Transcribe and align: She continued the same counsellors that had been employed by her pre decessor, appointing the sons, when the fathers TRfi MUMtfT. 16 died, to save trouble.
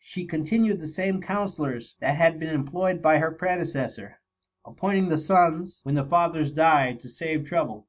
She 0.00 0.24
continued 0.24 0.80
the 0.80 0.88
same 0.88 1.20
counsellors 1.20 1.94
that 2.00 2.16
had 2.16 2.40
been 2.40 2.48
employed 2.48 3.02
by 3.02 3.18
her 3.18 3.30
pre 3.30 3.54
decessor, 3.58 4.14
appointing 4.64 5.10
the 5.10 5.18
sons, 5.18 5.80
when 5.82 5.94
the 5.94 6.02
fathers 6.06 6.52
TRfi 6.52 6.52
MUMtfT. 6.52 6.52
16 6.52 6.56
died, 6.56 7.00
to 7.00 7.08
save 7.10 7.44
trouble. 7.46 7.86